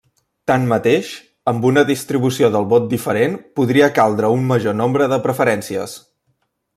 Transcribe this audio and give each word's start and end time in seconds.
Tanmateix, 0.51 1.09
amb 1.51 1.67
una 1.71 1.83
distribució 1.89 2.49
del 2.57 2.65
vot 2.73 2.89
diferent 2.95 3.37
podria 3.59 3.91
caldre 4.01 4.35
un 4.39 4.49
major 4.53 4.77
nombre 4.83 5.11
de 5.13 5.21
preferències. 5.27 5.95